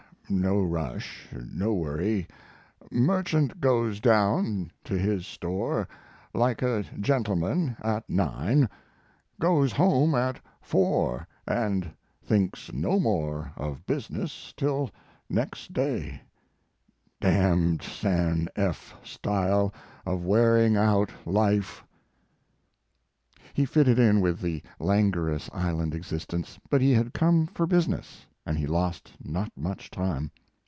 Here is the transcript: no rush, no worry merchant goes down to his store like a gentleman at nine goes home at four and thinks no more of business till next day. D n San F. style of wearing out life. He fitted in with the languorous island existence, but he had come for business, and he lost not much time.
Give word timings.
no 0.33 0.61
rush, 0.61 1.27
no 1.33 1.73
worry 1.73 2.25
merchant 2.89 3.59
goes 3.59 3.99
down 3.99 4.71
to 4.81 4.97
his 4.97 5.27
store 5.27 5.85
like 6.33 6.61
a 6.61 6.85
gentleman 7.01 7.75
at 7.81 8.09
nine 8.09 8.69
goes 9.41 9.73
home 9.73 10.15
at 10.15 10.39
four 10.61 11.27
and 11.45 11.91
thinks 12.23 12.71
no 12.71 12.97
more 12.97 13.51
of 13.57 13.85
business 13.85 14.53
till 14.55 14.89
next 15.29 15.73
day. 15.73 16.21
D 17.19 17.27
n 17.27 17.79
San 17.81 18.47
F. 18.55 18.95
style 19.03 19.73
of 20.05 20.23
wearing 20.23 20.77
out 20.77 21.11
life. 21.25 21.83
He 23.53 23.65
fitted 23.65 23.99
in 23.99 24.21
with 24.21 24.39
the 24.39 24.63
languorous 24.79 25.49
island 25.51 25.93
existence, 25.93 26.57
but 26.69 26.79
he 26.79 26.93
had 26.93 27.13
come 27.13 27.47
for 27.47 27.67
business, 27.67 28.25
and 28.43 28.57
he 28.57 28.65
lost 28.65 29.13
not 29.23 29.51
much 29.55 29.91
time. 29.91 30.31